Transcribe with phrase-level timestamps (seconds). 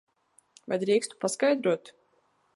[0.73, 1.95] Vai drīkstu paskaidrot?